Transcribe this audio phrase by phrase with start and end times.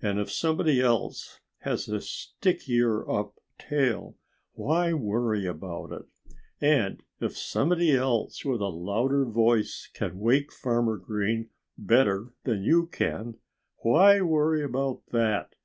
[0.00, 4.14] And if somebody else has a stickier up tail,
[4.52, 6.04] why worry about it?
[6.60, 12.86] And if somebody else with a louder voice can wake Farmer Green better than you
[12.86, 13.38] can,
[13.78, 15.56] why worry about that?